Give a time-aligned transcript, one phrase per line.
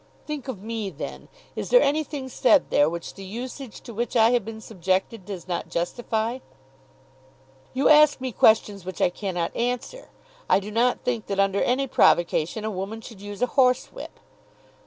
[0.25, 1.27] "Think of me, then.
[1.55, 5.47] Is there anything said there which the usage to which I have been subjected does
[5.47, 6.39] not justify?"
[7.75, 10.09] "You ask me questions which I cannot answer.
[10.49, 14.19] I do not think that under any provocation a woman should use a horsewhip."